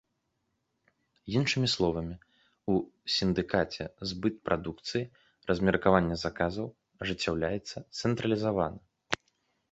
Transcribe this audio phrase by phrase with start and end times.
[1.39, 2.15] Іншымі словамі,
[2.75, 2.77] у
[3.15, 5.01] сіндыкаце збыт прадукцыі,
[5.51, 6.67] размеркаванне заказаў
[7.07, 9.21] ажыццяўляецца цэнтралізавана.